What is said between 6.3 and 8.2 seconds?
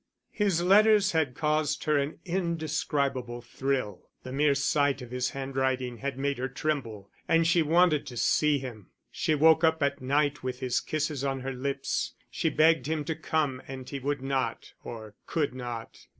her tremble, and she wanted to